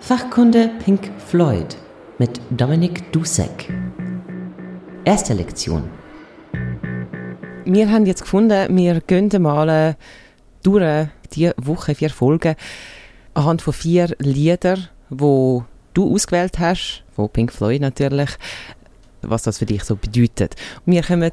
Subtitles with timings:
[0.00, 1.76] Fachkunde Pink Floyd
[2.18, 3.72] mit Dominik Dusek.
[5.04, 5.88] Erste Lektion.
[7.66, 9.96] Wir haben jetzt gefunden, wir gehen mal
[10.62, 12.56] durch diese Woche vier Folgen
[13.34, 18.30] anhand von vier Liedern, wo du ausgewählt hast, von Pink Floyd natürlich,
[19.20, 20.56] was das für dich so bedeutet.
[20.86, 21.30] Wir kommen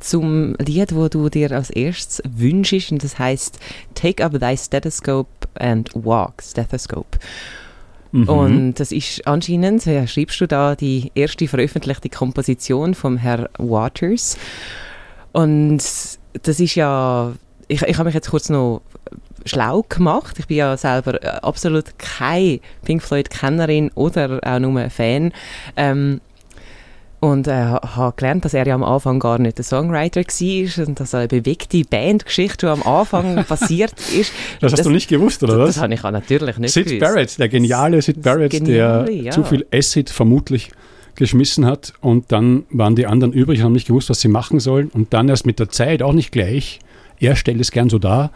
[0.00, 3.60] zum Lied, wo du dir als erstes wünschst, und das heißt
[3.94, 6.42] Take up thy stethoscope and walk.
[6.42, 7.18] Stethoscope.
[8.12, 8.28] Mhm.
[8.28, 14.36] Und das ist anscheinend, ja, schreibst du da, die erste veröffentlichte Komposition vom Herr Waters.
[15.32, 17.32] Und das ist ja,
[17.68, 18.82] ich, ich habe mich jetzt kurz noch
[19.44, 20.38] schlau gemacht.
[20.38, 25.32] Ich bin ja selber äh, absolut keine Pink Floyd-Kennerin oder auch nur Fan.
[25.76, 26.20] Ähm,
[27.20, 31.00] und äh, habe gelernt, dass er ja am Anfang gar nicht der Songwriter war und
[31.00, 34.32] dass eine bewegte Bandgeschichte schon am Anfang passiert ist.
[34.60, 35.68] Das hast das, du nicht gewusst, oder was?
[35.68, 37.00] Das, das habe ich auch natürlich nicht Sid gewusst.
[37.00, 39.30] Barrett, der geniale Sid Barrett, geniale, der ja.
[39.30, 40.72] zu viel Acid vermutlich
[41.14, 44.58] geschmissen hat und dann waren die anderen übrig und haben nicht gewusst, was sie machen
[44.58, 46.80] sollen und dann erst mit der Zeit, auch nicht gleich,
[47.18, 48.30] er stellt es gern so dar,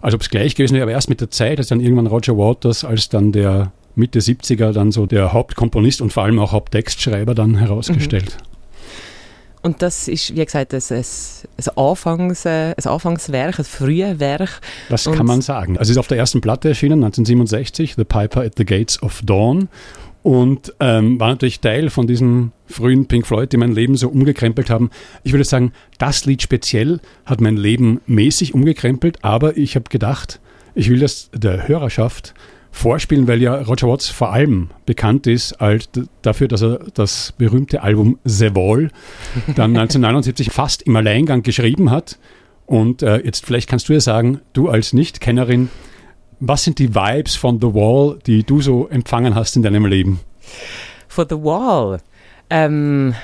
[0.00, 2.38] als ob es gleich gewesen wäre, aber erst mit der Zeit, als dann irgendwann Roger
[2.38, 7.34] Waters als dann der Mitte 70er dann so der Hauptkomponist und vor allem auch Haupttextschreiber
[7.34, 8.36] dann herausgestellt.
[8.38, 8.50] Mhm.
[9.62, 14.60] Und das ist, wie gesagt, ein, ein, Anfangs, ein Anfangswerk, ein frühes Werk.
[14.88, 15.76] Das und kann man sagen.
[15.76, 19.20] Also es ist auf der ersten Platte erschienen, 1967, The Piper at the Gates of
[19.22, 19.68] Dawn.
[20.22, 24.68] Und ähm, war natürlich Teil von diesen frühen Pink Floyd, die mein Leben so umgekrempelt
[24.68, 24.90] haben.
[25.24, 30.40] Ich würde sagen, das Lied speziell hat mein Leben mäßig umgekrempelt, aber ich habe gedacht,
[30.74, 32.34] ich will das der Hörerschaft
[32.70, 35.88] vorspielen, weil ja Roger Watts vor allem bekannt ist als
[36.22, 38.90] dafür, dass er das berühmte Album The Wall
[39.54, 42.18] dann 1979 fast im Alleingang geschrieben hat.
[42.66, 45.70] Und äh, jetzt vielleicht kannst du ja sagen, du als Nicht-Kennerin,
[46.38, 50.20] was sind die Vibes von The Wall, die du so empfangen hast in deinem Leben?
[51.08, 52.00] Von The Wall?
[52.48, 53.14] Ähm,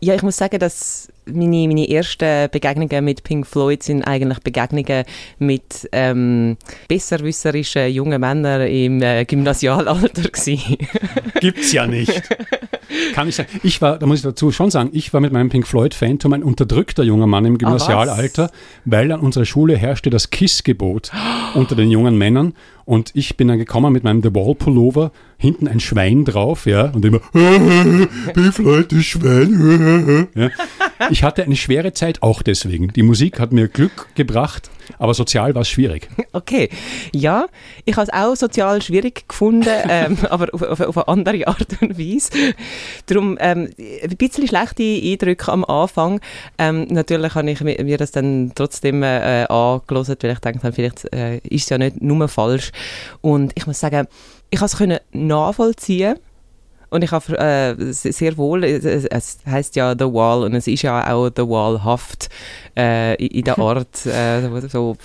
[0.00, 5.04] ja, ich muss sagen, dass meine, meine ersten Begegnungen mit Pink Floyd sind eigentlich Begegnungen
[5.38, 6.56] mit ähm,
[6.88, 10.22] besserwisserischen jungen Männern im äh, Gymnasialalter
[11.40, 12.22] Gibt es ja nicht.
[13.14, 13.48] Kann ich sagen.
[13.62, 16.42] Ich war, da muss ich dazu schon sagen, ich war mit meinem Pink Floyd-Phantom ein
[16.42, 18.50] unterdrückter junger Mann im ah, Gymnasialalter,
[18.84, 21.10] weil an unserer Schule herrschte das Kiss-Gebot
[21.54, 22.54] unter den jungen Männern
[22.88, 26.86] und ich bin dann gekommen mit meinem The Wall Pullover, hinten ein Schwein drauf, ja,
[26.86, 27.18] und immer,
[28.32, 30.28] Pink Floyd, das Schwein.
[30.34, 30.48] ja.
[31.10, 32.88] Ich hatte eine schwere Zeit auch deswegen.
[32.92, 36.08] Die Musik hat mir Glück gebracht, aber sozial war es schwierig.
[36.32, 36.68] Okay,
[37.12, 37.46] ja,
[37.84, 41.66] ich habe es auch sozial schwierig gefunden, ähm, aber auf, auf, auf, eine andere Art
[41.80, 42.54] und Weise.
[43.06, 46.20] Darum ähm, ein bisschen schlechte Eindrücke am Anfang.
[46.58, 51.38] Ähm, natürlich habe ich mir das dann trotzdem äh, angelassen, weil ich denke, vielleicht äh,
[51.38, 52.70] ist es ja nicht nur falsch.
[53.20, 54.06] Und ich muss sagen,
[54.50, 56.16] ich konnte es nachvollziehen
[56.90, 61.12] und ich habe äh, sehr wohl, es heißt ja The Wall und es ist ja
[61.12, 62.28] auch The Wall Haft
[62.76, 64.06] äh, in der Art.
[64.06, 64.96] Äh, so.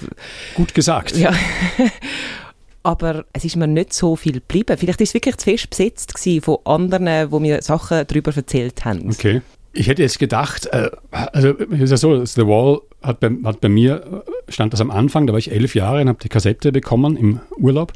[0.56, 1.18] Gut gesagt.
[1.18, 1.34] Ja.
[2.84, 4.78] Aber es ist mir nicht so viel geblieben.
[4.78, 9.10] Vielleicht ist es wirklich zu fest besetzt von anderen, wo mir Sachen darüber erzählt haben.
[9.10, 9.42] Okay.
[9.74, 13.60] Ich hätte jetzt gedacht, äh, also es ist ja so, The Wall hat bei, hat
[13.60, 16.72] bei mir, stand das am Anfang, da war ich elf Jahre und habe die Kassette
[16.72, 17.92] bekommen im Urlaub.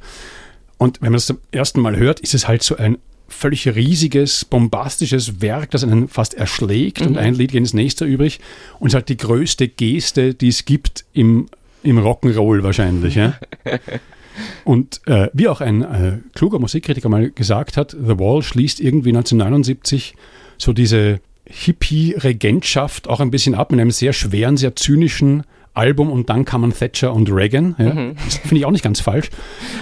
[0.77, 4.45] Und wenn man das zum ersten Mal hört, ist es halt so ein völlig riesiges,
[4.45, 7.07] bombastisches Werk, das einen fast erschlägt mhm.
[7.07, 8.39] und ein Lied geht ins nächste übrig.
[8.79, 11.47] Und es ist halt die größte Geste, die es gibt im,
[11.83, 13.15] im Rock'n'Roll wahrscheinlich.
[13.15, 13.37] Ja?
[14.63, 19.09] und äh, wie auch ein äh, kluger Musikkritiker mal gesagt hat, The Wall schließt irgendwie
[19.09, 20.15] 1979
[20.57, 25.43] so diese Hippie-Regentschaft auch ein bisschen ab mit einem sehr schweren, sehr zynischen
[25.77, 27.75] Album und dann kamen Thatcher und Reagan.
[27.77, 27.93] Ja.
[27.93, 28.15] Mhm.
[28.25, 29.29] Das finde ich auch nicht ganz falsch.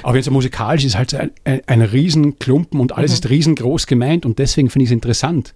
[0.03, 3.15] Aber jetzt musikalisch ist es halt ein, ein, ein Riesenklumpen und alles mhm.
[3.15, 5.53] ist riesengroß gemeint und deswegen finde ich es interessant,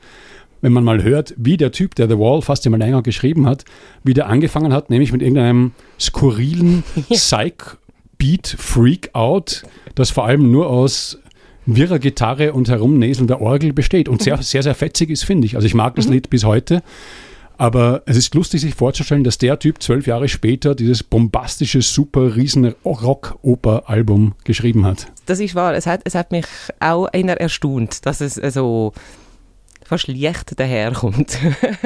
[0.62, 3.64] wenn man mal hört, wie der Typ, der The Wall fast immer länger geschrieben hat,
[4.04, 9.64] wie der angefangen hat, nämlich mit irgendeinem skurrilen Psych-Beat-Freak-Out,
[9.96, 11.20] das vor allem nur aus
[11.66, 15.56] wirrer Gitarre und herumnäselnder Orgel besteht und sehr, sehr, sehr fetzig ist, finde ich.
[15.56, 16.14] Also ich mag das mhm.
[16.14, 16.84] Lied bis heute.
[17.60, 22.38] Aber es ist lustig, sich vorzustellen, dass der Typ zwölf Jahre später dieses bombastische, super
[22.38, 25.08] riesen Rock-Oper-Album geschrieben hat.
[25.26, 25.74] Das ist wahr.
[25.76, 26.46] Es hat, es hat mich
[26.80, 28.94] auch einer erstaunt, dass es so
[29.84, 31.38] fast leicht daherkommt.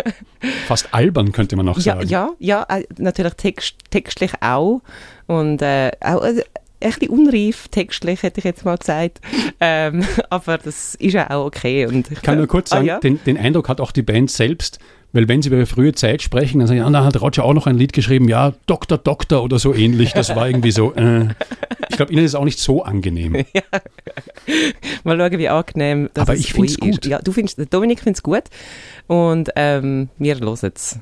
[0.68, 2.08] fast albern, könnte man auch ja, sagen.
[2.08, 4.82] Ja, ja, äh, natürlich text, textlich auch.
[5.26, 6.44] Und äh, auch, äh,
[6.84, 9.20] ein bisschen unreif textlich, hätte ich jetzt mal gesagt.
[9.60, 11.86] Ähm, aber das ist ja auch okay.
[11.86, 13.00] Und ich kann nur kurz sagen, ah, ja?
[13.00, 14.80] den, den Eindruck hat auch die Band selbst,
[15.14, 17.54] weil wenn sie über frühe Zeit sprechen, dann sagen sie, ja, da hat Roger auch
[17.54, 20.14] noch ein Lied geschrieben, ja, Doktor, Doktor oder so ähnlich.
[20.14, 21.28] Das war irgendwie so, äh,
[21.90, 23.36] ich glaube, ihnen ist es auch nicht so angenehm.
[23.54, 23.62] ja.
[25.04, 27.06] Mal schauen, wie angenehm das Aber ich finde es gut.
[27.06, 28.44] Ja, du findest, Dominik findet es gut
[29.08, 31.00] und ähm, wir hören es.